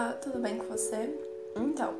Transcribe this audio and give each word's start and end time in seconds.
Olá, 0.00 0.12
tudo 0.12 0.38
bem 0.38 0.56
com 0.58 0.66
você? 0.66 1.12
Então, 1.56 1.92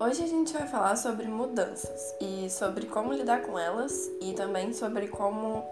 hoje 0.00 0.24
a 0.24 0.26
gente 0.26 0.52
vai 0.52 0.66
falar 0.66 0.96
sobre 0.96 1.28
mudanças 1.28 2.12
e 2.20 2.50
sobre 2.50 2.86
como 2.86 3.12
lidar 3.12 3.42
com 3.42 3.56
elas 3.56 4.10
e 4.20 4.32
também 4.32 4.72
sobre 4.72 5.06
como 5.06 5.64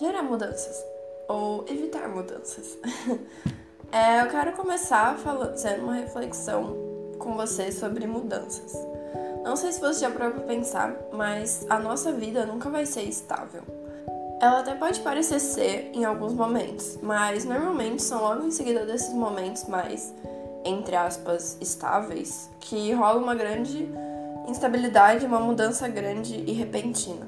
gerar 0.00 0.22
mudanças 0.22 0.82
ou 1.28 1.66
evitar 1.68 2.08
mudanças. 2.08 2.78
é, 3.92 4.22
eu 4.22 4.28
quero 4.30 4.52
começar 4.52 5.18
fazendo 5.18 5.82
uma 5.82 5.96
reflexão 5.96 6.74
com 7.18 7.34
você 7.34 7.70
sobre 7.70 8.06
mudanças. 8.06 8.72
Não 9.44 9.54
sei 9.54 9.70
se 9.70 9.82
você 9.82 10.00
já 10.00 10.10
parou 10.10 10.32
para 10.32 10.44
pensar, 10.44 10.96
mas 11.12 11.66
a 11.68 11.78
nossa 11.78 12.10
vida 12.10 12.46
nunca 12.46 12.70
vai 12.70 12.86
ser 12.86 13.02
estável. 13.02 13.60
Ela 14.40 14.60
até 14.60 14.74
pode 14.74 14.98
parecer 15.00 15.40
ser 15.40 15.90
em 15.92 16.06
alguns 16.06 16.32
momentos, 16.32 16.98
mas 17.02 17.44
normalmente 17.44 18.02
são 18.02 18.22
logo 18.22 18.46
em 18.46 18.50
seguida 18.50 18.86
desses 18.86 19.12
momentos 19.12 19.64
mais 19.68 20.14
entre 20.64 20.96
aspas, 20.96 21.56
estáveis, 21.60 22.50
que 22.60 22.92
rola 22.92 23.20
uma 23.20 23.34
grande 23.34 23.88
instabilidade, 24.48 25.26
uma 25.26 25.40
mudança 25.40 25.88
grande 25.88 26.44
e 26.46 26.52
repentina. 26.52 27.26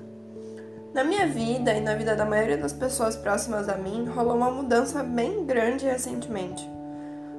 Na 0.93 1.03
minha 1.03 1.27
vida 1.27 1.73
e 1.75 1.81
na 1.81 1.95
vida 1.95 2.15
da 2.15 2.25
maioria 2.25 2.57
das 2.57 2.73
pessoas 2.73 3.17
próximas 3.17 3.69
a 3.69 3.77
mim, 3.77 4.05
rolou 4.07 4.37
uma 4.37 4.51
mudança 4.51 5.03
bem 5.03 5.45
grande 5.45 5.85
recentemente. 5.85 6.69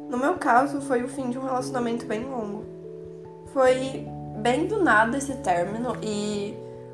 No 0.09 0.17
meu 0.17 0.35
caso, 0.35 0.81
foi 0.81 1.03
o 1.03 1.07
fim 1.07 1.29
de 1.29 1.37
um 1.37 1.43
relacionamento 1.43 2.05
bem 2.05 2.25
longo. 2.25 2.65
Foi 3.53 4.05
bem 4.37 4.67
do 4.67 4.83
nada 4.83 5.17
esse 5.17 5.35
término 5.35 5.95
e 6.01 6.53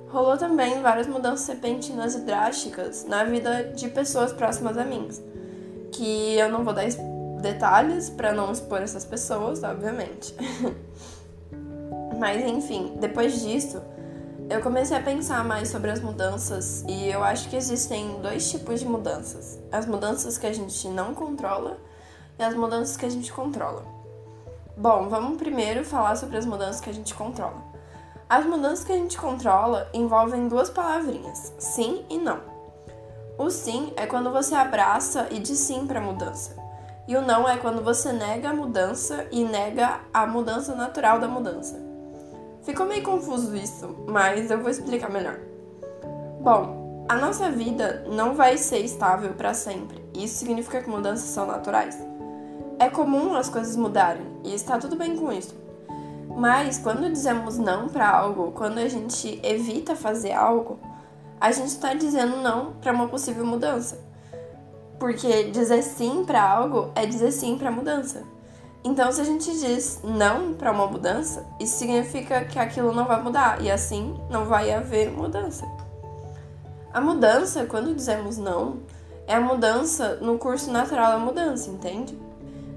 rolou 0.10 0.38
também 0.38 0.82
várias 0.82 1.08
mudanças 1.08 1.48
repentinas 1.48 2.14
e 2.16 2.20
drásticas 2.20 3.06
na 3.06 3.24
vida 3.24 3.64
de 3.76 3.90
pessoas 3.90 4.32
próximas 4.32 4.78
a 4.78 4.84
mim, 4.84 5.08
que 5.92 6.38
eu 6.38 6.50
não 6.50 6.64
vou 6.64 6.74
dar 6.74 6.86
detalhes 7.42 8.10
para 8.10 8.32
não 8.32 8.52
expor 8.52 8.82
essas 8.82 9.04
pessoas, 9.04 9.64
obviamente. 9.64 10.34
Mas 12.18 12.46
enfim, 12.46 12.94
depois 13.00 13.42
disso, 13.42 13.82
eu 14.50 14.62
comecei 14.62 14.96
a 14.96 15.02
pensar 15.02 15.44
mais 15.44 15.70
sobre 15.70 15.90
as 15.92 16.00
mudanças 16.02 16.84
e 16.88 17.08
eu 17.08 17.24
acho 17.24 17.50
que 17.50 17.56
existem 17.56 18.20
dois 18.22 18.50
tipos 18.50 18.80
de 18.80 18.86
mudanças: 18.86 19.60
as 19.72 19.86
mudanças 19.86 20.38
que 20.38 20.46
a 20.46 20.54
gente 20.54 20.88
não 20.88 21.14
controla 21.14 21.78
e 22.38 22.44
as 22.44 22.54
mudanças 22.54 22.96
que 22.96 23.06
a 23.06 23.10
gente 23.10 23.32
controla. 23.32 23.84
Bom, 24.78 25.10
vamos 25.10 25.38
primeiro 25.38 25.84
falar 25.84 26.16
sobre 26.16 26.38
as 26.38 26.46
mudanças 26.46 26.82
que 26.82 26.90
a 26.90 26.94
gente 26.94 27.14
controla. 27.14 27.72
As 28.30 28.46
mudanças 28.46 28.86
que 28.86 28.92
a 28.92 28.98
gente 28.98 29.18
controla 29.18 29.90
envolvem 29.94 30.48
duas 30.48 30.70
palavrinhas: 30.70 31.54
sim 31.58 32.06
e 32.10 32.18
não. 32.18 32.40
O 33.38 33.50
sim 33.50 33.94
é 33.96 34.06
quando 34.06 34.32
você 34.32 34.54
abraça 34.54 35.28
e 35.32 35.40
diz 35.40 35.58
sim 35.60 35.88
para 35.88 36.00
a 36.00 36.04
mudança. 36.04 36.56
E 37.12 37.16
o 37.18 37.22
não 37.22 37.46
é 37.46 37.58
quando 37.58 37.84
você 37.84 38.14
nega 38.14 38.52
a 38.52 38.54
mudança 38.54 39.28
e 39.34 39.44
nega 39.44 40.00
a 40.14 40.26
mudança 40.26 40.74
natural 40.74 41.20
da 41.20 41.28
mudança. 41.28 41.78
Ficou 42.64 42.86
meio 42.86 43.04
confuso 43.04 43.54
isso, 43.54 43.94
mas 44.08 44.50
eu 44.50 44.62
vou 44.62 44.70
explicar 44.70 45.12
melhor. 45.12 45.38
Bom, 46.40 47.06
a 47.10 47.18
nossa 47.18 47.52
vida 47.52 48.06
não 48.10 48.34
vai 48.34 48.58
ser 48.58 48.78
estável 48.78 49.34
para 49.34 49.54
sempre. 49.54 50.02
Isso 50.14 50.38
significa 50.38 50.82
que 50.82 50.90
mudanças 50.90 51.28
são 51.28 51.46
naturais. 51.46 52.00
É 52.80 52.90
comum 52.90 53.36
as 53.36 53.50
coisas 53.50 53.76
mudarem 53.76 54.26
e 54.46 54.56
está 54.56 54.78
tudo 54.78 54.96
bem 54.96 55.18
com 55.18 55.34
isso. 55.34 55.54
Mas 56.38 56.78
quando 56.78 57.12
dizemos 57.12 57.58
não 57.58 57.90
para 57.90 58.10
algo, 58.10 58.54
quando 58.54 58.78
a 58.78 58.88
gente 58.88 59.38
evita 59.44 59.98
fazer 59.98 60.32
algo, 60.32 60.80
a 61.42 61.52
gente 61.52 61.72
está 61.72 61.94
dizendo 61.94 62.38
não 62.38 62.72
para 62.76 62.94
uma 62.94 63.10
possível 63.10 63.46
mudança. 63.46 64.11
Porque 65.02 65.46
dizer 65.46 65.82
sim 65.82 66.24
para 66.24 66.48
algo 66.48 66.92
é 66.94 67.08
dizer 67.08 67.32
sim 67.32 67.58
para 67.58 67.72
mudança. 67.72 68.22
Então, 68.84 69.12
se 69.12 69.20
a 69.20 69.24
gente 69.24 69.52
diz 69.60 70.00
não 70.04 70.54
para 70.54 70.72
uma 70.72 70.86
mudança, 70.86 71.44
isso 71.60 71.80
significa 71.80 72.46
que 72.46 72.60
aquilo 72.60 72.94
não 72.94 73.06
vai 73.06 73.20
mudar 73.20 73.60
e 73.64 73.72
assim 73.72 74.16
não 74.30 74.46
vai 74.46 74.72
haver 74.72 75.10
mudança. 75.10 75.66
A 76.94 77.02
mudança, 77.02 77.66
quando 77.66 77.96
dizemos 77.96 78.38
não, 78.38 78.78
é 79.26 79.34
a 79.34 79.42
mudança 79.42 80.20
no 80.22 80.38
curso 80.38 80.70
natural 80.70 81.14
da 81.14 81.18
mudança, 81.18 81.72
entende? 81.72 82.16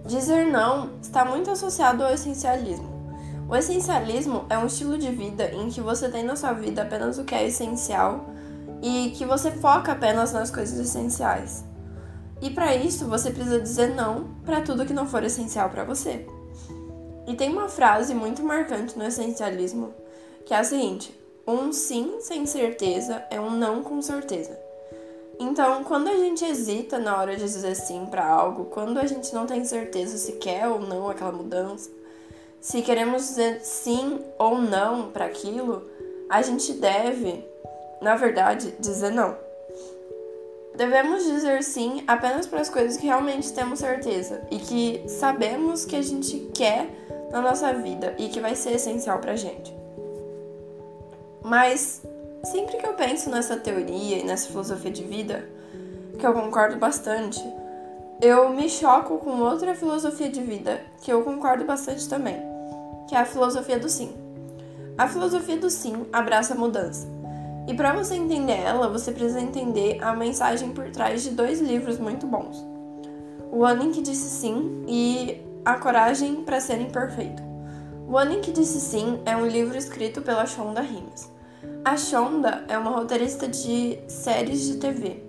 Dizer 0.06 0.46
não 0.46 0.92
está 1.02 1.26
muito 1.26 1.50
associado 1.50 2.02
ao 2.02 2.10
essencialismo. 2.10 2.88
O 3.46 3.54
essencialismo 3.54 4.46
é 4.48 4.56
um 4.56 4.64
estilo 4.64 4.96
de 4.96 5.10
vida 5.10 5.52
em 5.52 5.68
que 5.68 5.82
você 5.82 6.08
tem 6.08 6.24
na 6.24 6.36
sua 6.36 6.54
vida 6.54 6.80
apenas 6.80 7.18
o 7.18 7.24
que 7.24 7.34
é 7.34 7.46
essencial 7.46 8.24
e 8.80 9.10
que 9.10 9.26
você 9.26 9.50
foca 9.50 9.92
apenas 9.92 10.32
nas 10.32 10.50
coisas 10.50 10.80
essenciais. 10.80 11.73
E 12.44 12.50
para 12.50 12.76
isso, 12.76 13.06
você 13.06 13.30
precisa 13.30 13.58
dizer 13.58 13.94
não 13.94 14.28
para 14.44 14.60
tudo 14.60 14.84
que 14.84 14.92
não 14.92 15.08
for 15.08 15.24
essencial 15.24 15.70
para 15.70 15.82
você. 15.82 16.26
E 17.26 17.34
tem 17.34 17.50
uma 17.50 17.70
frase 17.70 18.14
muito 18.14 18.42
marcante 18.42 18.98
no 18.98 19.06
essencialismo, 19.06 19.94
que 20.44 20.52
é 20.52 20.58
a 20.58 20.62
seguinte: 20.62 21.18
um 21.46 21.72
sim 21.72 22.20
sem 22.20 22.44
certeza 22.44 23.24
é 23.30 23.40
um 23.40 23.48
não 23.48 23.82
com 23.82 24.02
certeza. 24.02 24.58
Então, 25.40 25.82
quando 25.84 26.08
a 26.08 26.16
gente 26.18 26.44
hesita 26.44 26.98
na 26.98 27.16
hora 27.16 27.34
de 27.34 27.42
dizer 27.42 27.74
sim 27.76 28.04
para 28.04 28.26
algo, 28.26 28.66
quando 28.66 28.98
a 28.98 29.06
gente 29.06 29.34
não 29.34 29.46
tem 29.46 29.64
certeza 29.64 30.18
se 30.18 30.32
quer 30.32 30.68
ou 30.68 30.78
não 30.78 31.08
aquela 31.08 31.32
mudança, 31.32 31.90
se 32.60 32.82
queremos 32.82 33.22
dizer 33.22 33.60
sim 33.62 34.20
ou 34.38 34.58
não 34.58 35.10
para 35.10 35.24
aquilo, 35.24 35.88
a 36.28 36.42
gente 36.42 36.74
deve, 36.74 37.42
na 38.02 38.16
verdade, 38.16 38.74
dizer 38.78 39.10
não. 39.10 39.34
Devemos 40.76 41.24
dizer 41.24 41.62
sim 41.62 42.02
apenas 42.06 42.48
para 42.48 42.60
as 42.60 42.68
coisas 42.68 42.96
que 42.96 43.06
realmente 43.06 43.52
temos 43.52 43.78
certeza 43.78 44.42
e 44.50 44.58
que 44.58 45.04
sabemos 45.06 45.84
que 45.84 45.94
a 45.94 46.02
gente 46.02 46.50
quer 46.52 46.90
na 47.30 47.40
nossa 47.40 47.72
vida 47.72 48.14
e 48.18 48.28
que 48.28 48.40
vai 48.40 48.56
ser 48.56 48.72
essencial 48.72 49.20
para 49.20 49.32
a 49.32 49.36
gente. 49.36 49.72
Mas 51.44 52.02
sempre 52.42 52.76
que 52.76 52.86
eu 52.86 52.94
penso 52.94 53.30
nessa 53.30 53.56
teoria 53.56 54.18
e 54.18 54.24
nessa 54.24 54.48
filosofia 54.48 54.90
de 54.90 55.04
vida, 55.04 55.48
que 56.18 56.26
eu 56.26 56.32
concordo 56.32 56.76
bastante, 56.76 57.40
eu 58.20 58.50
me 58.50 58.68
choco 58.68 59.18
com 59.18 59.40
outra 59.42 59.76
filosofia 59.76 60.28
de 60.28 60.40
vida 60.40 60.80
que 61.02 61.12
eu 61.12 61.22
concordo 61.22 61.64
bastante 61.64 62.08
também, 62.08 62.42
que 63.08 63.14
é 63.14 63.18
a 63.18 63.24
filosofia 63.24 63.78
do 63.78 63.88
sim. 63.88 64.12
A 64.98 65.06
filosofia 65.06 65.56
do 65.56 65.70
sim 65.70 66.04
abraça 66.12 66.54
a 66.54 66.56
mudança 66.56 67.13
e 67.66 67.72
para 67.72 67.94
você 67.94 68.14
entender 68.14 68.58
ela, 68.58 68.88
você 68.88 69.10
precisa 69.10 69.40
entender 69.40 70.02
a 70.02 70.14
mensagem 70.14 70.72
por 70.72 70.90
trás 70.90 71.22
de 71.22 71.30
dois 71.30 71.60
livros 71.60 71.98
muito 71.98 72.26
bons: 72.26 72.64
O 73.50 73.64
Ano 73.64 73.84
em 73.84 73.90
que 73.90 74.02
Disse 74.02 74.28
Sim 74.28 74.84
e 74.86 75.40
A 75.64 75.74
Coragem 75.74 76.42
para 76.42 76.60
Ser 76.60 76.80
Imperfeito. 76.80 77.42
O 78.06 78.18
Ano 78.18 78.32
em 78.32 78.40
que 78.40 78.52
Disse 78.52 78.80
Sim 78.80 79.20
é 79.24 79.34
um 79.34 79.46
livro 79.46 79.78
escrito 79.78 80.20
pela 80.20 80.44
Shonda 80.44 80.82
Rhimes. 80.82 81.32
A 81.82 81.96
Shonda 81.96 82.64
é 82.68 82.76
uma 82.76 82.90
roteirista 82.90 83.48
de 83.48 83.98
séries 84.08 84.62
de 84.62 84.76
TV. 84.76 85.22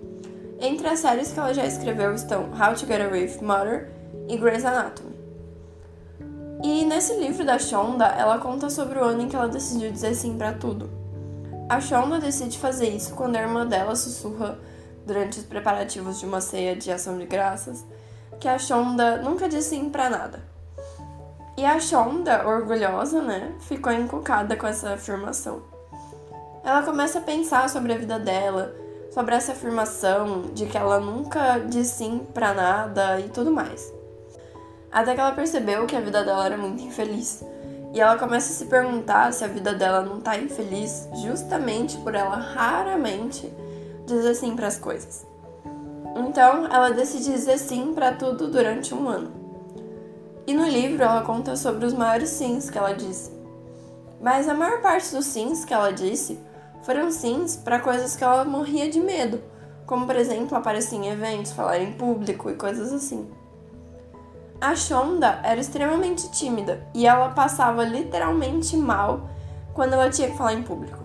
Entre 0.59 0.87
as 0.87 0.99
séries 0.99 1.31
que 1.31 1.39
ela 1.39 1.53
já 1.53 1.65
escreveu 1.65 2.13
estão 2.13 2.49
How 2.51 2.75
to 2.75 2.85
Get 2.85 3.01
Away 3.01 3.23
with 3.23 3.41
Murder 3.41 3.91
e 4.27 4.37
Grey's 4.37 4.65
Anatomy. 4.65 5.15
E 6.63 6.85
nesse 6.85 7.13
livro 7.17 7.45
da 7.45 7.59
Shonda, 7.59 8.05
ela 8.05 8.39
conta 8.39 8.69
sobre 8.69 8.99
o 8.99 9.03
ano 9.03 9.21
em 9.21 9.29
que 9.29 9.35
ela 9.35 9.47
decidiu 9.47 9.91
dizer 9.91 10.15
sim 10.15 10.37
para 10.37 10.53
tudo. 10.53 11.04
A 11.67 11.81
Shonda 11.81 12.19
decide 12.19 12.59
fazer 12.59 12.89
isso 12.89 13.15
quando 13.15 13.35
a 13.35 13.41
irmã 13.41 13.65
dela 13.65 13.95
sussurra 13.95 14.59
durante 15.03 15.39
os 15.39 15.45
preparativos 15.45 16.19
de 16.19 16.25
uma 16.25 16.39
ceia 16.39 16.75
de 16.75 16.91
ação 16.91 17.17
de 17.17 17.25
graças 17.25 17.83
que 18.39 18.47
a 18.47 18.59
Shonda 18.59 19.17
nunca 19.17 19.49
disse 19.49 19.69
sim 19.69 19.89
pra 19.89 20.07
nada. 20.07 20.43
E 21.57 21.65
a 21.65 21.79
Shonda, 21.79 22.47
orgulhosa, 22.47 23.21
né, 23.21 23.51
ficou 23.61 23.91
encucada 23.91 24.55
com 24.55 24.67
essa 24.67 24.93
afirmação. 24.93 25.63
Ela 26.63 26.83
começa 26.83 27.17
a 27.17 27.23
pensar 27.23 27.67
sobre 27.67 27.93
a 27.93 27.97
vida 27.97 28.19
dela, 28.19 28.75
sobre 29.11 29.33
essa 29.33 29.53
afirmação 29.53 30.43
de 30.53 30.67
que 30.67 30.77
ela 30.77 30.99
nunca 30.99 31.57
disse 31.59 31.97
sim 31.97 32.27
pra 32.31 32.53
nada 32.53 33.19
e 33.19 33.29
tudo 33.29 33.49
mais. 33.49 33.91
Até 34.91 35.15
que 35.15 35.19
ela 35.19 35.31
percebeu 35.31 35.87
que 35.87 35.95
a 35.95 36.01
vida 36.01 36.23
dela 36.23 36.45
era 36.45 36.57
muito 36.57 36.83
infeliz 36.83 37.43
e 37.95 38.01
ela 38.01 38.17
começa 38.17 38.51
a 38.51 38.55
se 38.55 38.65
perguntar 38.65 39.31
se 39.31 39.41
a 39.45 39.47
vida 39.47 39.73
dela 39.73 40.01
não 40.01 40.19
tá 40.19 40.37
infeliz 40.37 41.07
justamente 41.23 41.97
por 41.99 42.13
ela 42.13 42.35
raramente 42.35 43.49
dizer 44.05 44.35
sim 44.35 44.53
para 44.53 44.67
as 44.67 44.77
coisas. 44.77 45.25
Então, 46.13 46.65
ela 46.65 46.89
decide 46.89 47.31
dizer 47.31 47.57
sim 47.57 47.93
para 47.93 48.11
tudo 48.11 48.49
durante 48.49 48.93
um 48.93 49.07
ano. 49.07 49.31
E 50.45 50.53
no 50.53 50.67
livro 50.67 51.03
ela 51.03 51.21
conta 51.21 51.55
sobre 51.55 51.85
os 51.85 51.93
maiores 51.93 52.29
sims 52.31 52.69
que 52.69 52.77
ela 52.77 52.91
disse. 52.91 53.31
Mas 54.19 54.49
a 54.49 54.53
maior 54.53 54.81
parte 54.81 55.15
dos 55.15 55.25
sims 55.25 55.63
que 55.63 55.73
ela 55.73 55.93
disse 55.93 56.37
foram 56.83 57.09
sims 57.09 57.55
para 57.55 57.79
coisas 57.79 58.13
que 58.13 58.25
ela 58.25 58.43
morria 58.43 58.89
de 58.89 58.99
medo, 58.99 59.41
como 59.85 60.05
por 60.05 60.17
exemplo 60.17 60.57
aparecer 60.57 60.97
em 60.97 61.07
eventos, 61.07 61.53
falar 61.53 61.79
em 61.79 61.93
público 61.93 62.49
e 62.49 62.55
coisas 62.55 62.91
assim. 62.91 63.25
A 64.59 64.75
Shonda 64.75 65.39
era 65.43 65.59
extremamente 65.59 66.31
tímida 66.31 66.81
e 66.93 67.05
ela 67.05 67.29
passava 67.29 67.83
literalmente 67.83 68.77
mal 68.77 69.29
quando 69.73 69.93
ela 69.93 70.09
tinha 70.09 70.29
que 70.29 70.37
falar 70.37 70.53
em 70.53 70.63
público. 70.63 71.03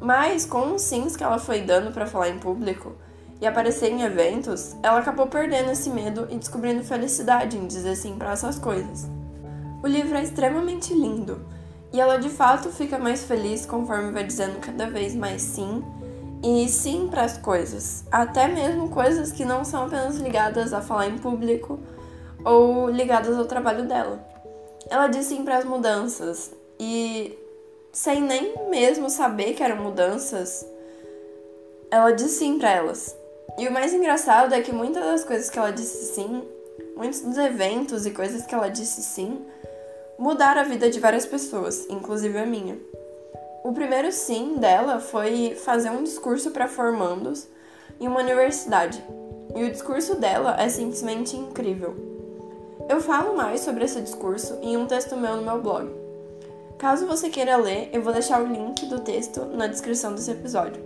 Mas 0.00 0.46
com 0.46 0.74
os 0.74 0.82
sims 0.82 1.14
que 1.14 1.22
ela 1.22 1.38
foi 1.38 1.60
dando 1.60 1.92
para 1.92 2.06
falar 2.06 2.30
em 2.30 2.38
público 2.38 2.94
e 3.38 3.46
aparecer 3.46 3.90
em 3.90 4.02
eventos, 4.02 4.74
ela 4.82 4.98
acabou 4.98 5.26
perdendo 5.26 5.70
esse 5.70 5.90
medo 5.90 6.26
e 6.30 6.36
descobrindo 6.36 6.82
felicidade 6.82 7.56
em 7.56 7.66
dizer 7.66 7.94
sim 7.96 8.16
para 8.16 8.32
essas 8.32 8.58
coisas. 8.58 9.08
O 9.82 9.86
livro 9.86 10.16
é 10.16 10.22
extremamente 10.22 10.94
lindo 10.94 11.44
e 11.92 12.00
ela 12.00 12.18
de 12.18 12.30
fato 12.30 12.70
fica 12.70 12.98
mais 12.98 13.24
feliz 13.24 13.66
conforme 13.66 14.10
vai 14.10 14.24
dizendo 14.24 14.58
cada 14.58 14.88
vez 14.88 15.14
mais 15.14 15.42
sim 15.42 15.84
e 16.42 16.66
sim 16.68 17.08
para 17.08 17.22
as 17.22 17.36
coisas, 17.36 18.04
até 18.10 18.48
mesmo 18.48 18.88
coisas 18.88 19.30
que 19.30 19.44
não 19.44 19.64
são 19.64 19.84
apenas 19.84 20.16
ligadas 20.16 20.72
a 20.72 20.80
falar 20.80 21.08
em 21.08 21.18
público 21.18 21.78
ou 22.44 22.88
ligadas 22.88 23.36
ao 23.38 23.46
trabalho 23.46 23.86
dela. 23.86 24.24
Ela 24.88 25.08
diz 25.08 25.26
sim 25.26 25.44
para 25.44 25.58
as 25.58 25.64
mudanças 25.64 26.52
e 26.78 27.38
sem 27.92 28.22
nem 28.22 28.68
mesmo 28.68 29.10
saber 29.10 29.54
que 29.54 29.62
eram 29.62 29.76
mudanças, 29.76 30.66
ela 31.90 32.12
diz 32.12 32.32
sim 32.32 32.58
para 32.58 32.70
elas. 32.70 33.16
E 33.58 33.66
o 33.68 33.72
mais 33.72 33.92
engraçado 33.92 34.54
é 34.54 34.60
que 34.60 34.72
muitas 34.72 35.04
das 35.04 35.24
coisas 35.24 35.50
que 35.50 35.58
ela 35.58 35.72
disse 35.72 36.14
sim, 36.14 36.42
muitos 36.96 37.20
dos 37.20 37.36
eventos 37.36 38.06
e 38.06 38.10
coisas 38.10 38.46
que 38.46 38.54
ela 38.54 38.68
disse 38.68 39.02
sim, 39.02 39.44
mudaram 40.18 40.60
a 40.60 40.64
vida 40.64 40.88
de 40.88 41.00
várias 41.00 41.26
pessoas, 41.26 41.86
inclusive 41.88 42.38
a 42.38 42.46
minha. 42.46 42.78
O 43.64 43.72
primeiro 43.72 44.10
sim 44.12 44.56
dela 44.56 45.00
foi 45.00 45.54
fazer 45.54 45.90
um 45.90 46.02
discurso 46.02 46.50
para 46.50 46.68
formandos 46.68 47.46
em 48.00 48.08
uma 48.08 48.20
universidade. 48.20 49.02
E 49.54 49.64
o 49.64 49.70
discurso 49.70 50.14
dela 50.14 50.56
é 50.58 50.68
simplesmente 50.68 51.36
incrível. 51.36 52.19
Eu 52.90 53.00
falo 53.00 53.36
mais 53.36 53.60
sobre 53.60 53.84
esse 53.84 54.00
discurso 54.00 54.58
em 54.60 54.76
um 54.76 54.84
texto 54.84 55.16
meu 55.16 55.36
no 55.36 55.42
meu 55.42 55.62
blog. 55.62 55.88
Caso 56.76 57.06
você 57.06 57.30
queira 57.30 57.56
ler, 57.56 57.88
eu 57.92 58.02
vou 58.02 58.12
deixar 58.12 58.42
o 58.42 58.48
link 58.48 58.84
do 58.86 58.98
texto 58.98 59.44
na 59.44 59.68
descrição 59.68 60.12
desse 60.12 60.32
episódio. 60.32 60.82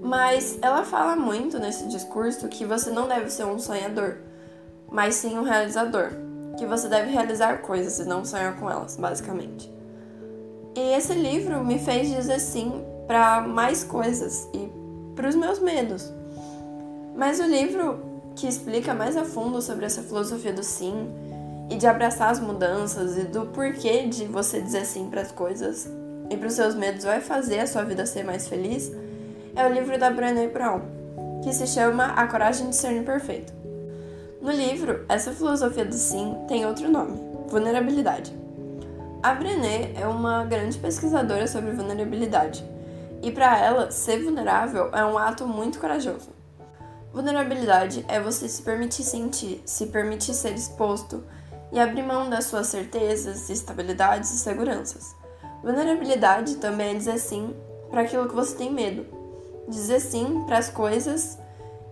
Mas 0.00 0.56
ela 0.62 0.84
fala 0.84 1.16
muito 1.16 1.58
nesse 1.58 1.88
discurso 1.88 2.46
que 2.46 2.64
você 2.64 2.90
não 2.90 3.08
deve 3.08 3.28
ser 3.28 3.44
um 3.44 3.58
sonhador, 3.58 4.18
mas 4.88 5.16
sim 5.16 5.36
um 5.36 5.42
realizador, 5.42 6.10
que 6.56 6.64
você 6.64 6.86
deve 6.86 7.10
realizar 7.10 7.56
coisas 7.56 7.98
e 7.98 8.08
não 8.08 8.24
sonhar 8.24 8.56
com 8.60 8.70
elas, 8.70 8.96
basicamente. 8.96 9.68
E 10.76 10.94
esse 10.94 11.12
livro 11.12 11.64
me 11.64 11.80
fez 11.80 12.08
dizer 12.08 12.38
sim 12.38 12.84
para 13.08 13.40
mais 13.40 13.82
coisas 13.82 14.48
e 14.54 14.70
para 15.16 15.28
os 15.28 15.34
meus 15.34 15.58
medos. 15.58 16.08
Mas 17.16 17.40
o 17.40 17.46
livro 17.46 18.00
que 18.36 18.46
explica 18.46 18.94
mais 18.94 19.16
a 19.16 19.24
fundo 19.24 19.60
sobre 19.60 19.84
essa 19.84 20.02
filosofia 20.02 20.52
do 20.52 20.62
sim 20.62 21.12
e 21.70 21.76
de 21.76 21.86
abraçar 21.86 22.30
as 22.30 22.40
mudanças 22.40 23.16
e 23.16 23.24
do 23.24 23.46
porquê 23.46 24.06
de 24.06 24.26
você 24.26 24.60
dizer 24.60 24.84
sim 24.84 25.08
para 25.08 25.22
as 25.22 25.32
coisas 25.32 25.88
e 26.30 26.36
para 26.36 26.48
os 26.48 26.54
seus 26.54 26.74
medos 26.74 27.04
vai 27.04 27.20
fazer 27.20 27.60
a 27.60 27.66
sua 27.66 27.84
vida 27.84 28.06
ser 28.06 28.24
mais 28.24 28.48
feliz 28.48 28.92
é 29.54 29.66
o 29.66 29.72
livro 29.72 29.98
da 29.98 30.10
Brené 30.10 30.48
Brown, 30.48 30.80
que 31.42 31.52
se 31.52 31.66
chama 31.66 32.06
A 32.14 32.26
Coragem 32.26 32.70
de 32.70 32.76
Ser 32.76 32.92
Imperfeito. 32.92 33.52
No 34.40 34.50
livro, 34.50 35.04
essa 35.08 35.32
filosofia 35.32 35.84
do 35.84 35.94
sim 35.94 36.36
tem 36.48 36.64
outro 36.64 36.90
nome: 36.90 37.20
vulnerabilidade. 37.48 38.34
A 39.22 39.34
Brené 39.34 39.92
é 39.94 40.06
uma 40.06 40.44
grande 40.44 40.78
pesquisadora 40.78 41.46
sobre 41.46 41.72
vulnerabilidade, 41.72 42.64
e 43.22 43.30
para 43.30 43.58
ela, 43.58 43.90
ser 43.90 44.22
vulnerável 44.24 44.90
é 44.92 45.04
um 45.04 45.16
ato 45.16 45.46
muito 45.46 45.78
corajoso. 45.78 46.30
Vulnerabilidade 47.12 48.04
é 48.08 48.18
você 48.18 48.48
se 48.48 48.62
permitir 48.62 49.04
sentir, 49.04 49.62
se 49.66 49.86
permitir 49.86 50.32
ser 50.32 50.54
exposto 50.54 51.22
e 51.72 51.80
abrir 51.80 52.02
mão 52.02 52.28
das 52.28 52.44
suas 52.44 52.66
certezas, 52.66 53.48
estabilidades 53.48 54.30
e 54.30 54.38
seguranças. 54.38 55.14
Vulnerabilidade 55.62 56.56
também 56.56 56.90
é 56.90 56.94
dizer 56.94 57.18
sim 57.18 57.54
para 57.90 58.02
aquilo 58.02 58.28
que 58.28 58.34
você 58.34 58.56
tem 58.56 58.70
medo, 58.70 59.06
dizer 59.68 60.00
sim 60.00 60.44
para 60.46 60.58
as 60.58 60.68
coisas 60.68 61.38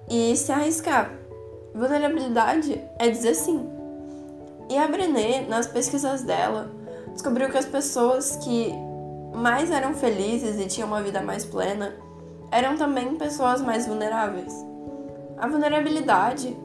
e 0.09 0.37
se 0.37 0.53
arriscar. 0.53 1.11
Vulnerabilidade 1.75 2.81
é 2.99 3.09
dizer 3.09 3.35
sim. 3.35 3.69
E 4.69 4.77
a 4.77 4.87
Brené, 4.87 5.47
nas 5.49 5.67
pesquisas 5.67 6.23
dela, 6.23 6.71
descobriu 7.13 7.51
que 7.51 7.59
as 7.59 7.65
pessoas 7.65 8.37
que 8.37 8.73
mais 9.35 9.71
eram 9.71 9.95
felizes 9.95 10.59
e 10.59 10.67
tinham 10.67 10.89
uma 10.89 11.03
vida 11.03 11.23
mais 11.23 11.45
plena 11.45 11.95
eram 12.51 12.77
também 12.77 13.15
pessoas 13.17 13.63
mais 13.63 13.87
vulneráveis. 13.87 14.53
A 15.39 15.47
vulnerabilidade, 15.47 16.57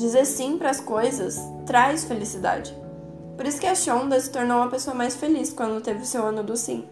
dizer 0.00 0.24
sim 0.24 0.58
para 0.58 0.70
as 0.70 0.80
coisas, 0.80 1.38
traz 1.66 2.04
felicidade. 2.04 2.74
Por 3.36 3.46
isso 3.46 3.60
que 3.60 3.66
a 3.66 3.74
Shonda 3.74 4.18
se 4.18 4.30
tornou 4.30 4.58
uma 4.58 4.70
pessoa 4.70 4.94
mais 4.94 5.14
feliz 5.14 5.52
quando 5.52 5.82
teve 5.82 6.06
seu 6.06 6.26
ano 6.26 6.42
do 6.42 6.56
sim. 6.56 6.84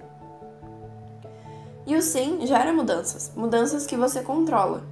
E 1.86 1.96
o 1.96 2.02
sim 2.02 2.46
gera 2.46 2.72
mudanças, 2.72 3.32
mudanças 3.34 3.86
que 3.86 3.96
você 3.96 4.22
controla. 4.22 4.82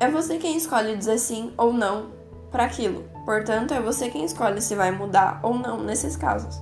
É 0.00 0.08
você 0.08 0.38
quem 0.38 0.56
escolhe 0.56 0.96
dizer 0.96 1.18
sim 1.18 1.52
ou 1.56 1.72
não 1.72 2.10
para 2.50 2.64
aquilo. 2.64 3.04
Portanto, 3.24 3.72
é 3.72 3.80
você 3.80 4.08
quem 4.08 4.24
escolhe 4.24 4.60
se 4.60 4.74
vai 4.74 4.90
mudar 4.90 5.40
ou 5.42 5.54
não 5.54 5.82
nesses 5.82 6.16
casos. 6.16 6.60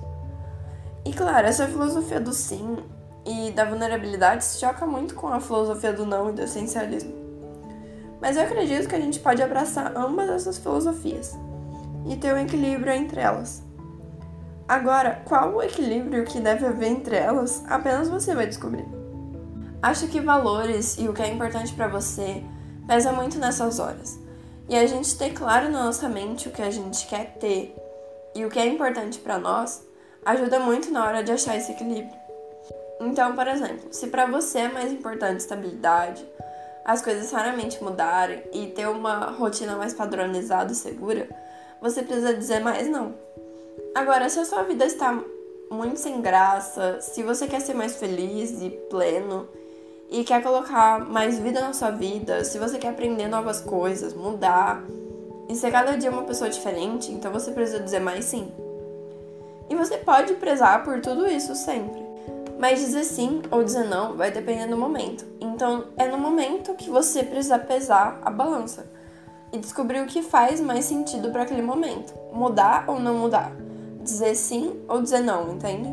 E 1.05 1.13
claro, 1.13 1.47
essa 1.47 1.67
filosofia 1.67 2.19
do 2.19 2.33
sim 2.33 2.77
e 3.25 3.51
da 3.51 3.65
vulnerabilidade 3.65 4.43
se 4.43 4.59
choca 4.59 4.85
muito 4.85 5.15
com 5.15 5.27
a 5.27 5.39
filosofia 5.39 5.93
do 5.93 6.05
não 6.05 6.29
e 6.29 6.33
do 6.33 6.41
essencialismo. 6.41 7.26
Mas 8.21 8.35
eu 8.35 8.43
acredito 8.43 8.87
que 8.87 8.95
a 8.95 8.99
gente 8.99 9.19
pode 9.19 9.41
abraçar 9.41 9.95
ambas 9.95 10.29
essas 10.29 10.57
filosofias 10.57 11.37
e 12.07 12.15
ter 12.15 12.33
um 12.33 12.37
equilíbrio 12.37 12.93
entre 12.93 13.19
elas. 13.19 13.63
Agora, 14.67 15.21
qual 15.25 15.53
o 15.53 15.63
equilíbrio 15.63 16.25
que 16.25 16.39
deve 16.39 16.65
haver 16.65 16.89
entre 16.89 17.15
elas, 17.15 17.63
apenas 17.67 18.09
você 18.09 18.35
vai 18.35 18.47
descobrir. 18.47 18.85
Acho 19.81 20.07
que 20.07 20.19
valores 20.19 20.97
e 20.97 21.07
o 21.07 21.13
que 21.13 21.21
é 21.21 21.27
importante 21.27 21.73
para 21.73 21.87
você 21.87 22.43
pesa 22.87 23.11
muito 23.11 23.37
nessas 23.37 23.79
horas. 23.79 24.19
E 24.67 24.75
a 24.75 24.85
gente 24.85 25.17
ter 25.17 25.31
claro 25.33 25.69
na 25.69 25.85
nossa 25.85 26.09
mente 26.09 26.49
o 26.49 26.51
que 26.51 26.61
a 26.61 26.71
gente 26.71 27.07
quer 27.07 27.37
ter 27.39 27.75
e 28.35 28.43
o 28.43 28.49
que 28.49 28.59
é 28.59 28.65
importante 28.65 29.19
para 29.19 29.37
nós 29.37 29.85
ajuda 30.25 30.59
muito 30.59 30.91
na 30.91 31.05
hora 31.05 31.23
de 31.23 31.31
achar 31.31 31.55
esse 31.55 31.71
equilíbrio. 31.71 32.17
Então, 32.99 33.33
por 33.35 33.47
exemplo, 33.47 33.87
se 33.91 34.07
para 34.07 34.25
você 34.25 34.59
é 34.59 34.67
mais 34.67 34.91
importante 34.91 35.37
estabilidade, 35.37 36.25
as 36.87 37.01
coisas 37.01 37.29
raramente 37.33 37.83
mudarem 37.83 38.41
e 38.53 38.67
ter 38.67 38.87
uma 38.87 39.25
rotina 39.31 39.75
mais 39.75 39.93
padronizada 39.93 40.71
e 40.71 40.75
segura, 40.75 41.27
você 41.81 42.01
precisa 42.01 42.33
dizer 42.33 42.61
mais 42.61 42.87
não. 42.87 43.13
Agora, 43.93 44.29
se 44.29 44.39
a 44.39 44.45
sua 44.45 44.63
vida 44.63 44.85
está 44.85 45.21
muito 45.69 45.97
sem 45.97 46.21
graça, 46.21 47.01
se 47.01 47.21
você 47.23 47.45
quer 47.45 47.59
ser 47.59 47.73
mais 47.73 47.97
feliz 47.97 48.61
e 48.61 48.69
pleno 48.89 49.49
e 50.09 50.23
quer 50.23 50.41
colocar 50.41 51.01
mais 51.01 51.37
vida 51.37 51.59
na 51.59 51.73
sua 51.73 51.91
vida, 51.91 52.45
se 52.45 52.57
você 52.57 52.77
quer 52.77 52.89
aprender 52.89 53.27
novas 53.27 53.59
coisas, 53.59 54.13
mudar 54.13 54.81
e 55.49 55.55
ser 55.55 55.71
cada 55.71 55.97
dia 55.97 56.09
uma 56.09 56.23
pessoa 56.23 56.49
diferente, 56.49 57.11
então 57.11 57.33
você 57.33 57.51
precisa 57.51 57.81
dizer 57.81 57.99
mais 57.99 58.23
sim. 58.23 58.49
E 59.69 59.75
você 59.75 59.97
pode 59.97 60.35
prezar 60.35 60.85
por 60.85 61.01
tudo 61.01 61.27
isso 61.27 61.53
sempre. 61.53 62.06
Mas 62.59 62.79
dizer 62.79 63.03
sim 63.03 63.41
ou 63.51 63.63
dizer 63.63 63.85
não 63.85 64.15
vai 64.15 64.31
depender 64.31 64.67
do 64.67 64.77
momento. 64.77 65.25
Então 65.39 65.85
é 65.95 66.07
no 66.07 66.17
momento 66.17 66.73
que 66.73 66.89
você 66.89 67.23
precisa 67.23 67.59
pesar 67.59 68.19
a 68.23 68.31
balança 68.31 68.89
e 69.51 69.57
descobrir 69.57 70.01
o 70.01 70.07
que 70.07 70.21
faz 70.21 70.59
mais 70.59 70.85
sentido 70.85 71.29
para 71.31 71.43
aquele 71.43 71.61
momento. 71.61 72.13
Mudar 72.33 72.85
ou 72.87 72.99
não 72.99 73.15
mudar. 73.15 73.51
Dizer 74.01 74.35
sim 74.35 74.79
ou 74.87 75.01
dizer 75.01 75.21
não, 75.21 75.53
entende? 75.53 75.89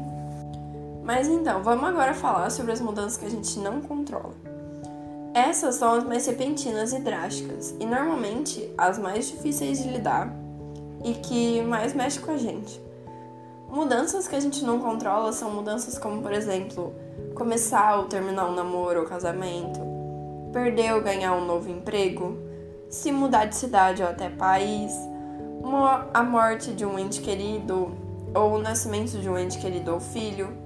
Mas 1.05 1.29
então, 1.29 1.63
vamos 1.63 1.85
agora 1.85 2.15
falar 2.15 2.49
sobre 2.51 2.73
as 2.73 2.81
mudanças 2.81 3.19
que 3.19 3.27
a 3.27 3.31
gente 3.31 3.59
não 3.59 3.81
controla. 3.83 4.35
Essas 5.35 5.75
são 5.75 5.95
as 5.95 6.05
mais 6.05 6.25
repentinas 6.27 6.93
e 6.93 7.01
drásticas, 7.01 7.75
e 7.81 7.85
normalmente 7.85 8.73
as 8.79 8.99
mais 8.99 9.29
difíceis 9.29 9.83
de 9.83 9.89
lidar 9.89 10.33
e 11.05 11.13
que 11.15 11.61
mais 11.63 11.93
mexem 11.93 12.23
com 12.23 12.31
a 12.33 12.39
gente. 12.39 12.81
Mudanças 13.75 14.29
que 14.29 14.37
a 14.37 14.41
gente 14.41 14.65
não 14.65 14.79
controla 14.79 15.33
são 15.33 15.51
mudanças 15.51 15.99
como, 15.99 16.23
por 16.23 16.33
exemplo, 16.33 16.95
começar 17.35 17.97
ou 17.97 18.05
terminar 18.05 18.47
um 18.47 18.55
namoro 18.55 19.01
ou 19.01 19.07
casamento, 19.07 19.81
perder 20.53 20.95
ou 20.95 21.01
ganhar 21.01 21.35
um 21.35 21.45
novo 21.45 21.69
emprego, 21.69 22.39
se 22.89 23.11
mudar 23.11 23.47
de 23.47 23.57
cidade 23.57 24.01
ou 24.01 24.09
até 24.09 24.31
país, 24.31 24.93
a 26.13 26.23
morte 26.23 26.73
de 26.73 26.87
um 26.87 26.97
ente 26.97 27.21
querido 27.21 27.93
ou 28.33 28.55
o 28.55 28.59
nascimento 28.61 29.19
de 29.19 29.29
um 29.29 29.37
ente 29.37 29.59
querido 29.59 29.93
ou 29.93 29.99
filho. 29.99 30.57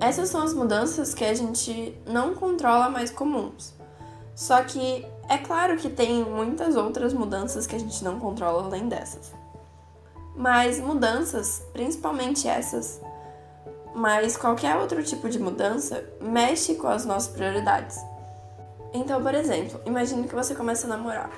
Essas 0.00 0.30
são 0.30 0.40
as 0.40 0.54
mudanças 0.54 1.12
que 1.12 1.26
a 1.26 1.34
gente 1.34 2.00
não 2.06 2.32
controla 2.32 2.88
mais 2.88 3.10
comuns. 3.10 3.74
Só 4.34 4.62
que 4.62 5.04
é 5.28 5.36
claro 5.36 5.76
que 5.76 5.90
tem 5.90 6.24
muitas 6.24 6.76
outras 6.76 7.12
mudanças 7.12 7.66
que 7.66 7.76
a 7.76 7.78
gente 7.78 8.02
não 8.02 8.18
controla 8.18 8.64
além 8.64 8.88
dessas 8.88 9.36
mas 10.38 10.78
mudanças, 10.78 11.64
principalmente 11.72 12.46
essas, 12.46 13.00
mas 13.92 14.36
qualquer 14.36 14.76
outro 14.76 15.02
tipo 15.02 15.28
de 15.28 15.38
mudança 15.38 16.04
mexe 16.20 16.76
com 16.76 16.86
as 16.86 17.04
nossas 17.04 17.34
prioridades. 17.34 17.98
Então, 18.94 19.20
por 19.20 19.34
exemplo, 19.34 19.80
imagine 19.84 20.28
que 20.28 20.34
você 20.34 20.54
começa 20.54 20.86
a 20.86 20.90
namorar. 20.90 21.30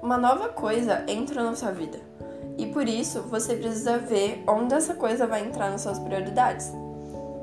Uma 0.00 0.16
nova 0.16 0.48
coisa 0.48 1.04
entra 1.08 1.42
na 1.42 1.56
sua 1.56 1.72
vida. 1.72 1.98
E 2.56 2.66
por 2.66 2.88
isso 2.88 3.22
você 3.22 3.56
precisa 3.56 3.98
ver 3.98 4.44
onde 4.46 4.74
essa 4.74 4.94
coisa 4.94 5.26
vai 5.26 5.44
entrar 5.44 5.68
nas 5.68 5.80
suas 5.80 5.98
prioridades. 5.98 6.72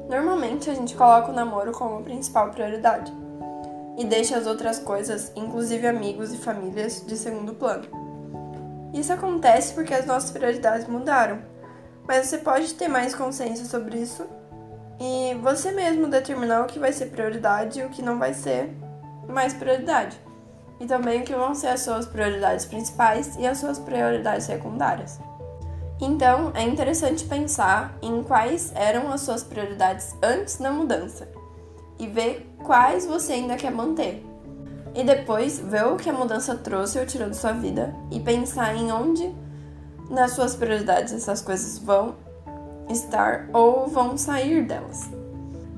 Normalmente 0.10 0.70
a 0.70 0.74
gente 0.74 0.96
coloca 0.96 1.32
o 1.32 1.36
namoro 1.36 1.74
como 1.74 2.02
principal 2.02 2.50
prioridade 2.52 3.12
e 3.98 4.06
deixa 4.06 4.38
as 4.38 4.48
outras 4.48 4.80
coisas, 4.80 5.32
inclusive 5.36 5.86
amigos 5.86 6.34
e 6.34 6.38
famílias, 6.38 7.06
de 7.06 7.18
segundo 7.18 7.54
plano. 7.54 8.03
Isso 8.94 9.12
acontece 9.12 9.74
porque 9.74 9.94
as 9.94 10.06
nossas 10.06 10.32
prioridades 10.32 10.88
mudaram. 10.88 11.40
Mas 12.08 12.28
você 12.28 12.38
pode 12.38 12.74
ter 12.76 12.88
mais 12.88 13.16
consciência 13.16 13.66
sobre 13.66 13.98
isso 13.98 14.26
e 15.00 15.36
você 15.42 15.72
mesmo 15.72 16.08
determinar 16.08 16.62
o 16.62 16.68
que 16.68 16.80
vai 16.80 16.94
ser 16.94 17.08
prioridade 17.08 17.80
e 17.80 17.84
o 17.84 17.90
que 17.90 18.02
não 18.02 18.20
vai 18.20 18.34
ser 18.34 18.70
mais 19.28 19.54
prioridade. 19.54 20.20
E 20.80 20.86
também 20.86 21.22
o 21.22 21.24
que 21.24 21.34
vão 21.34 21.56
ser 21.56 21.68
as 21.68 21.82
suas 21.82 22.06
prioridades 22.06 22.66
principais 22.66 23.36
e 23.38 23.48
as 23.48 23.58
suas 23.58 23.80
prioridades 23.80 24.46
secundárias. 24.46 25.20
Então, 26.02 26.52
é 26.54 26.64
interessante 26.64 27.24
pensar 27.24 27.98
em 28.02 28.22
quais 28.24 28.74
eram 28.76 29.12
as 29.12 29.22
suas 29.22 29.44
prioridades 29.44 30.16
antes 30.22 30.58
da 30.58 30.72
mudança 30.72 31.30
e 31.98 32.08
ver 32.08 32.54
quais 32.64 33.06
você 33.06 33.34
ainda 33.34 33.56
quer 33.56 33.72
manter. 33.72 34.26
E 34.96 35.04
depois 35.04 35.60
ver 35.60 35.86
o 35.88 35.98
que 35.98 36.10
a 36.10 36.14
mudança 36.14 36.56
trouxe 36.56 37.00
ou 37.00 37.06
tirou 37.06 37.28
da 37.28 37.34
sua 37.34 37.52
vida 37.52 37.96
e 38.12 38.20
pensar 38.20 38.76
em 38.76 38.92
onde 38.92 39.34
nas 40.10 40.32
suas 40.32 40.56
prioridades 40.56 41.14
essas 41.14 41.42
coisas 41.42 41.80
vão 41.80 42.16
estar 42.90 43.50
ou 43.54 43.88
vão 43.88 44.18
sair 44.18 44.66
delas. 44.66 45.10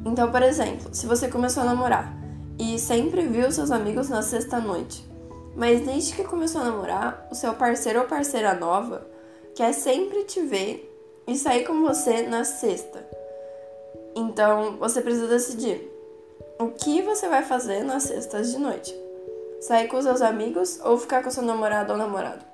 Então, 0.05 0.29
por 0.31 0.41
exemplo, 0.41 0.93
se 0.93 1.07
você 1.07 1.27
começou 1.27 1.63
a 1.63 1.65
namorar 1.65 2.13
e 2.59 2.77
sempre 2.77 3.25
viu 3.27 3.51
seus 3.51 3.71
amigos 3.71 4.09
na 4.09 4.21
sexta 4.21 4.59
noite, 4.59 5.07
mas 5.55 5.81
desde 5.81 6.13
que 6.13 6.23
começou 6.23 6.61
a 6.61 6.65
namorar, 6.65 7.27
o 7.31 7.35
seu 7.35 7.53
parceiro 7.53 8.01
ou 8.01 8.05
parceira 8.05 8.53
nova 8.53 9.07
quer 9.55 9.73
sempre 9.73 10.23
te 10.25 10.41
ver 10.41 10.91
e 11.27 11.35
sair 11.35 11.65
com 11.65 11.81
você 11.81 12.23
na 12.23 12.43
sexta. 12.43 13.05
Então, 14.15 14.77
você 14.77 15.01
precisa 15.01 15.27
decidir 15.27 15.91
o 16.59 16.69
que 16.69 17.01
você 17.01 17.27
vai 17.27 17.43
fazer 17.43 17.83
nas 17.83 18.03
sextas 18.03 18.51
de 18.51 18.57
noite. 18.59 19.04
Sair 19.61 19.87
com 19.87 20.01
seus 20.01 20.21
amigos 20.21 20.79
ou 20.83 20.97
ficar 20.97 21.23
com 21.23 21.31
seu 21.31 21.43
namorado 21.43 21.91
ou 21.91 21.97
namorado? 21.97 22.45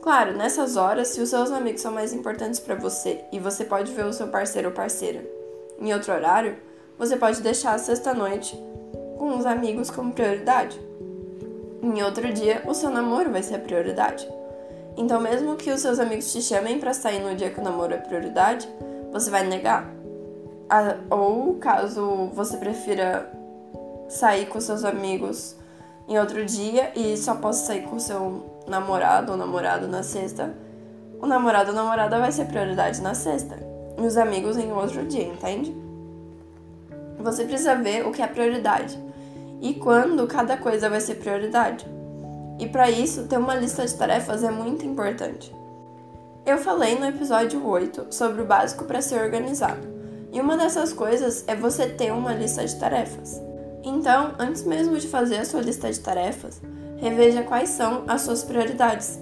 Claro, 0.00 0.36
nessas 0.36 0.76
horas, 0.76 1.08
se 1.08 1.20
os 1.20 1.30
seus 1.30 1.50
amigos 1.50 1.80
são 1.80 1.92
mais 1.92 2.12
importantes 2.12 2.60
para 2.60 2.74
você 2.74 3.24
e 3.32 3.40
você 3.40 3.64
pode 3.64 3.92
ver 3.92 4.06
o 4.06 4.12
seu 4.12 4.28
parceiro 4.28 4.68
ou 4.68 4.74
parceira 4.74 5.24
em 5.80 5.92
outro 5.92 6.12
horário, 6.12 6.56
você 6.98 7.16
pode 7.16 7.42
deixar 7.42 7.74
a 7.74 7.78
sexta-noite 7.78 8.56
com 9.18 9.36
os 9.36 9.44
amigos 9.44 9.90
como 9.90 10.12
prioridade. 10.12 10.80
Em 11.82 12.02
outro 12.02 12.32
dia, 12.32 12.62
o 12.66 12.72
seu 12.72 12.90
namoro 12.90 13.30
vai 13.30 13.42
ser 13.42 13.56
a 13.56 13.58
prioridade. 13.58 14.26
Então, 14.96 15.20
mesmo 15.20 15.56
que 15.56 15.70
os 15.70 15.80
seus 15.80 15.98
amigos 15.98 16.32
te 16.32 16.40
chamem 16.40 16.78
para 16.78 16.94
sair 16.94 17.20
no 17.20 17.34
dia 17.34 17.50
que 17.50 17.60
o 17.60 17.64
namoro 17.64 17.92
é 17.92 17.98
prioridade, 17.98 18.68
você 19.12 19.30
vai 19.30 19.44
negar. 19.46 19.92
Ou 21.10 21.54
caso 21.54 22.30
você 22.32 22.56
prefira 22.56 23.30
sair 24.08 24.46
com 24.46 24.60
seus 24.60 24.84
amigos 24.84 25.56
em 26.08 26.18
outro 26.18 26.44
dia 26.44 26.92
e 26.94 27.16
só 27.16 27.34
possa 27.34 27.66
sair 27.66 27.82
com 27.82 27.98
seu 27.98 28.62
namorado 28.66 29.32
ou 29.32 29.38
namorado 29.38 29.88
na 29.88 30.02
sexta, 30.02 30.54
o 31.20 31.26
namorado 31.26 31.70
ou 31.70 31.76
namorada 31.76 32.18
vai 32.18 32.30
ser 32.30 32.46
prioridade 32.46 33.00
na 33.00 33.14
sexta. 33.14 33.58
E 33.98 34.02
os 34.02 34.16
amigos 34.16 34.56
em 34.56 34.70
outro 34.72 35.04
dia, 35.04 35.24
entende? 35.24 35.74
Você 37.18 37.44
precisa 37.44 37.74
ver 37.74 38.06
o 38.06 38.12
que 38.12 38.22
é 38.22 38.26
prioridade 38.26 38.98
e 39.60 39.74
quando 39.74 40.26
cada 40.26 40.56
coisa 40.56 40.88
vai 40.88 41.00
ser 41.00 41.16
prioridade. 41.16 41.86
E 42.58 42.66
para 42.66 42.90
isso, 42.90 43.26
ter 43.26 43.38
uma 43.38 43.54
lista 43.54 43.86
de 43.86 43.94
tarefas 43.94 44.42
é 44.42 44.50
muito 44.50 44.86
importante. 44.86 45.54
Eu 46.44 46.58
falei 46.58 46.98
no 46.98 47.06
episódio 47.06 47.66
8 47.66 48.06
sobre 48.10 48.42
o 48.42 48.46
básico 48.46 48.84
para 48.84 49.02
ser 49.02 49.20
organizado. 49.20 49.86
E 50.32 50.40
uma 50.40 50.56
dessas 50.56 50.92
coisas 50.92 51.44
é 51.46 51.54
você 51.54 51.86
ter 51.86 52.12
uma 52.12 52.32
lista 52.32 52.64
de 52.64 52.78
tarefas. 52.78 53.40
Então, 53.88 54.34
antes 54.36 54.64
mesmo 54.64 54.98
de 54.98 55.06
fazer 55.06 55.36
a 55.36 55.44
sua 55.44 55.60
lista 55.60 55.88
de 55.88 56.00
tarefas, 56.00 56.60
reveja 56.96 57.44
quais 57.44 57.68
são 57.68 58.02
as 58.08 58.22
suas 58.22 58.42
prioridades 58.42 59.20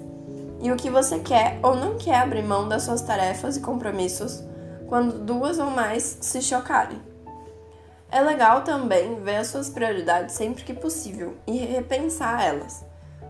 e 0.62 0.72
o 0.72 0.76
que 0.76 0.88
você 0.88 1.18
quer 1.18 1.58
ou 1.62 1.76
não 1.76 1.98
quer 1.98 2.16
abrir 2.16 2.42
mão 2.42 2.66
das 2.66 2.84
suas 2.84 3.02
tarefas 3.02 3.58
e 3.58 3.60
compromissos 3.60 4.42
quando 4.88 5.18
duas 5.18 5.58
ou 5.58 5.68
mais 5.68 6.16
se 6.22 6.40
chocarem. 6.40 6.98
É 8.10 8.22
legal 8.22 8.62
também 8.62 9.20
ver 9.20 9.36
as 9.36 9.48
suas 9.48 9.68
prioridades 9.68 10.34
sempre 10.34 10.64
que 10.64 10.72
possível 10.72 11.36
e 11.46 11.58
repensar 11.58 12.42
elas, 12.42 12.86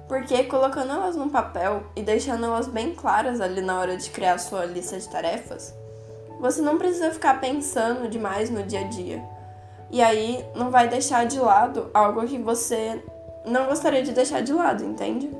porque 0.07 0.45
colocando 0.45 0.93
elas 0.93 1.17
no 1.17 1.31
papel 1.31 1.83
e 1.97 2.03
deixando 2.03 2.47
elas 2.47 2.69
bem 2.69 2.95
claras 2.95 3.41
ali 3.41 3.61
na 3.61 3.81
hora 3.81 3.97
de 3.97 4.09
criar 4.09 4.39
sua 4.39 4.65
lista 4.65 5.01
de 5.01 5.09
tarefas, 5.09 5.75
você 6.39 6.63
não 6.63 6.79
precisa 6.79 7.11
ficar 7.11 7.41
pensando 7.41 8.09
demais 8.09 8.51
no 8.51 8.63
dia 8.63 8.83
a 8.83 8.85
dia. 8.85 9.34
E 9.95 10.03
aí 10.03 10.45
não 10.57 10.73
vai 10.73 10.89
deixar 10.89 11.25
de 11.25 11.39
lado 11.39 11.89
algo 11.95 12.27
que 12.27 12.37
você 12.37 13.01
não 13.47 13.67
gostaria 13.67 14.03
de 14.03 14.11
deixar 14.11 14.41
de 14.41 14.53
lado, 14.53 14.85
entende? 14.85 15.31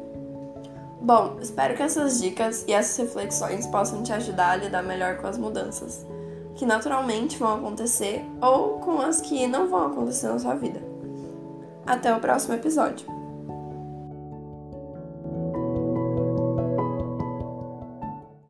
Bom, 1.01 1.39
espero 1.41 1.75
que 1.75 1.83
essas 1.83 2.21
dicas 2.21 2.65
e 2.69 2.73
essas 2.73 2.97
reflexões 2.99 3.67
possam 3.67 4.05
te 4.05 4.13
ajudar 4.13 4.51
a 4.51 4.57
lidar 4.57 4.85
melhor 4.85 5.17
com 5.17 5.27
as 5.27 5.37
mudanças, 5.37 6.07
que 6.55 6.65
naturalmente 6.65 7.37
vão 7.37 7.57
acontecer 7.57 8.25
ou 8.41 8.79
com 8.79 9.01
as 9.01 9.21
que 9.21 9.45
não 9.49 9.69
vão 9.69 9.89
acontecer 9.89 10.29
na 10.29 10.39
sua 10.39 10.55
vida. 10.55 10.81
Até 11.85 12.15
o 12.15 12.21
próximo 12.21 12.55
episódio. 12.55 13.14